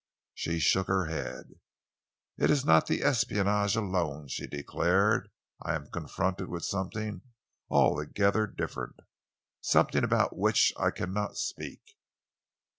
She 0.33 0.57
shook 0.57 0.87
her 0.87 1.05
head. 1.05 1.59
"It 2.35 2.49
is 2.49 2.65
not 2.65 2.87
the 2.87 3.03
espionage 3.03 3.75
alone," 3.75 4.29
she 4.29 4.47
declared. 4.47 5.29
"I 5.61 5.75
am 5.75 5.91
confronted 5.91 6.49
with 6.49 6.65
something 6.65 7.21
altogether 7.69 8.47
different, 8.47 8.99
something 9.61 10.03
about 10.03 10.35
which 10.35 10.73
I 10.75 10.89
cannot 10.89 11.37
speak." 11.37 11.83